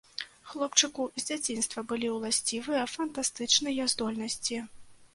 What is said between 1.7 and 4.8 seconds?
былі ўласцівыя фантастычныя здольнасці.